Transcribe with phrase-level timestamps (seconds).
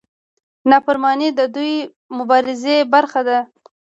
[0.69, 1.71] نافرماني د دې
[2.17, 3.39] مبارزې برخه ده.